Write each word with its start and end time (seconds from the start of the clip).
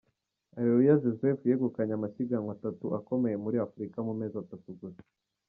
Areruya 0.57 1.01
Joseph 1.03 1.41
yegukanye 1.49 1.93
amasiganwa 1.95 2.51
atatu 2.57 2.85
akomeye 2.97 3.35
muri 3.43 3.57
Africa 3.67 3.97
mu 4.07 4.13
mezi 4.19 4.35
atatu 4.43 4.69
gusa. 4.79 5.03